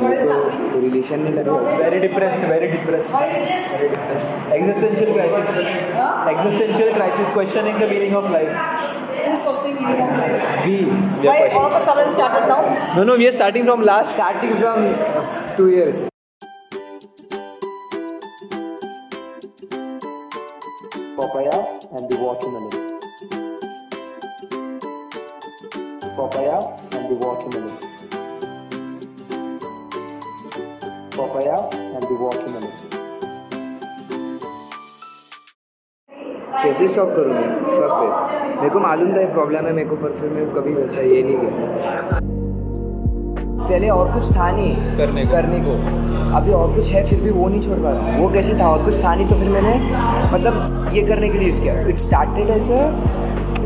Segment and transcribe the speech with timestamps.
[0.00, 0.82] what is happening?
[0.82, 3.12] Relation in that very depressed, very depressed.
[3.12, 3.92] What is this?
[4.52, 5.66] Existential crisis.
[5.94, 6.28] Huh?
[6.34, 8.52] Existential crisis, questioning the meaning of life.
[9.24, 10.66] Who's meaning of life?
[10.66, 10.84] We.
[10.84, 12.94] we Why all of a sudden started now?
[12.96, 14.14] No, no, we are starting from last.
[14.14, 16.08] Starting from uh, two years.
[21.16, 21.58] Papaya
[21.96, 22.72] and the watermelon.
[26.16, 26.58] Papaya
[26.92, 27.91] and the watermelon.
[31.22, 31.56] Papaya
[31.94, 32.72] and the watermelon.
[36.62, 37.42] कैसे stop करूँ मैं
[37.74, 38.06] shop पे
[38.56, 41.22] मेरे को मालूम था ये problem है मेरे को पर फिर मैं कभी वैसा ये
[41.22, 42.18] नहीं किया।
[43.68, 45.76] पहले और कुछ था नहीं करने को। करने को।
[46.38, 48.68] अभी और कुछ है फिर भी वो नहीं छोड़ पा रहा। वो कैसे था?
[48.68, 49.74] और कुछ था नहीं तो फिर मैंने
[50.34, 52.82] मतलब ये करने के लिए किया। It started as a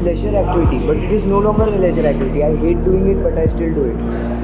[0.05, 3.47] leisure activity but it is no longer leisure activity I hate doing it but I
[3.57, 4.36] still do it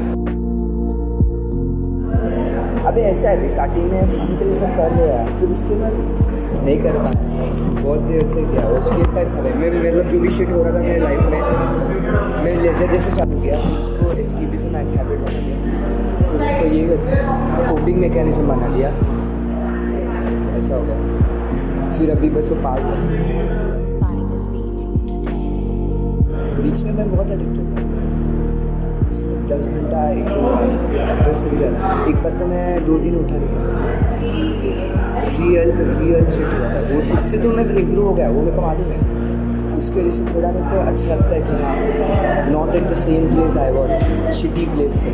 [2.92, 5.92] अबे ऐसा है स्टार्टिंग में फन के लिए सब कर लिया फिर उसके बाद
[6.64, 7.20] नहीं कर पाया
[7.82, 10.82] बहुत देर से किया उसके टाइप था मैं मतलब जो भी शिट हो रहा था
[10.82, 11.40] मेरे लाइफ में
[12.44, 15.56] मैं लेजर जैसे चालू किया उसको इसकी भी से मैं हैबिट बना दिया।
[16.18, 16.82] फिर उसको ये
[17.68, 18.88] कोपिंग मैकेनिज्म बना दिया।
[20.58, 22.90] ऐसा हो गया। फिर अभी बस वो पार्ट है.
[26.62, 27.80] बीच में मैं बहुत एडिक्टेड था
[29.48, 30.42] दस घंटा, एक दो
[31.24, 33.62] दस ज़्यादा। एक बार तो मैं दो दिन उठा नहीं था।
[35.32, 38.62] रियल रियल शिट हुआ था। वो उससे तो मैं इम्प्रूव हो गया, वो मेरे को
[38.62, 39.00] मालूम है।
[39.78, 43.26] उसके वजह से थोड़ा मेरे को अच्छा लगता है कि हाँ not at the same
[43.28, 43.92] place I was
[44.40, 45.10] shitty place से।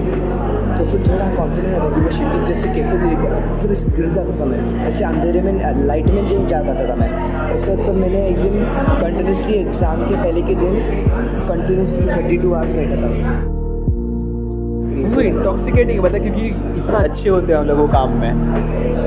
[0.78, 3.86] तो फिर थोड़ा कॉन्फिडेंस आता कि मैं शिटी प्लेस से कैसे गिर गया मतलब ऐसे
[3.96, 5.52] गिर जाता था मैं। ऐसे अंधेरे में
[5.84, 7.10] लाइट में जो जा पाता था मैं।
[7.54, 8.64] ऐसे तो मैंने एक दिन
[9.02, 10.74] कंटिन्यूसली एग्ज़ाम के पहले के दिन
[11.48, 13.58] कंटिन्यूसली थर्टी टू आवर्स बैठा था।
[15.14, 16.47] वो इंटॉक्सिकेटिंग पता है, क्योंकि
[16.81, 18.34] इतना अच्छे होते हैं हम लोग वो काम में।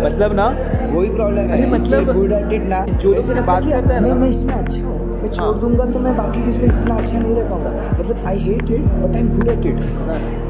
[0.04, 0.48] मतलब ना
[0.92, 4.14] वही प्रॉब्लम है। मतलब- गुड एट इट ना जो लोग बात करते हैं ना- मैं
[4.14, 7.20] मैं इसमें अच्छा हूँ। मैं छोड़ हाँ। दूँगा तो मैं बाकी किसी में इतना अच्छा
[7.20, 9.76] नहीं रह पाऊँगा। मतलब I hate it but I am good at it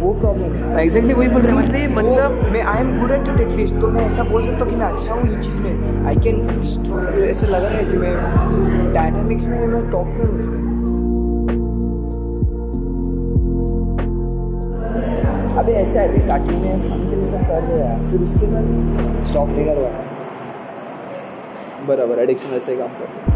[0.02, 3.22] वो प्रॉब्लम है। एग्जैक्टली वही बोल रहे हैं। मतलब मतलब मैं I am good at
[3.22, 6.06] it at least तो मैं ऐसा बोल सकता हूँ कि मैं अच्छा हूँ ये चीज़ में।
[6.06, 6.50] आई कैन
[7.24, 8.14] ऐसा लग रहा है कि मैं
[8.94, 10.71] डायनामिक्स में मैं टॉप पे हूँ।
[15.62, 18.66] अबे ऐसा है स्टार्टिंग में फन के लिए सब कर रहे हैं। फिर उसके बाद
[19.28, 19.90] स्टॉप नहीं करवा
[21.88, 23.30] बराबर एडिक्शन ही काम करते हैं।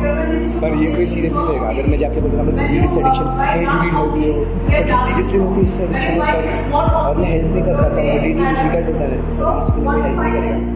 [0.00, 2.96] Is to पर ये कोई सीरियस नहीं लेगा अगर मैं जाके बोलूँगा मैं रीड इस
[2.96, 4.32] एडिक्शन है you need help you
[4.66, 6.32] but seriously कि इससे एडिक्शन है?
[6.72, 9.16] और मैं हेल्प नहीं कर पाता हूँ रीड डिफ़िकल्ट होता है
[9.58, 10.68] इसके लिए मैं हेल्प नहीं कर पाता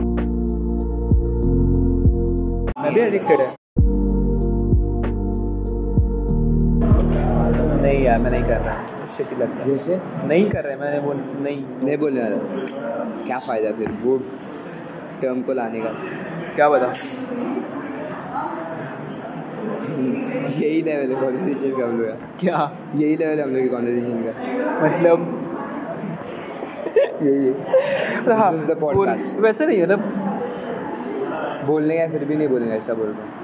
[2.83, 3.49] मैं भी एडिक्टेड है।
[8.05, 9.97] नहीं यार मैं नहीं कर रहा। शिट ही लगता जैसे?
[10.27, 12.37] नहीं कर रहे मैंने बोल नहीं। नहीं बोलने वाला
[13.27, 14.17] क्या फ़ायदा फिर वो
[15.23, 15.93] टर्म को लाने का?
[16.55, 16.93] क्या बता
[20.61, 22.71] यही लेवल है कॉन्वर्सेशन का हम लोग का। क्या?
[22.95, 25.19] यही लेवल है हम लोग की कॉन्वर्सेशन का। मतलब?
[27.23, 27.49] यही
[28.33, 29.41] हाँ, बोल-.
[29.41, 30.01] वैसे नहीं मतलब
[31.67, 33.44] बोलने का फिर भी नहीं बोलेंगे ऐसा बोल रहा हूँ।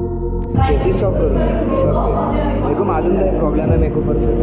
[2.61, 4.40] मेरे को मालूम था प्रॉब्लम है मेरे को पर फिर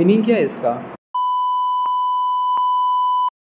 [0.00, 0.89] मीनिंग क्या है इसका?